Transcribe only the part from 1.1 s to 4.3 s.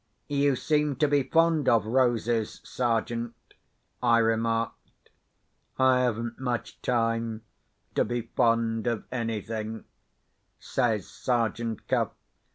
fond of roses, Sergeant?" I